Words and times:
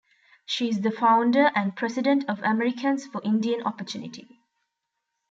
She 0.47 0.67
is 0.67 0.81
the 0.81 0.89
founder 0.89 1.51
and 1.53 1.75
president 1.75 2.27
of 2.27 2.41
Americans 2.41 3.05
for 3.05 3.21
Indian 3.23 3.61
Opportunity. 3.61 4.41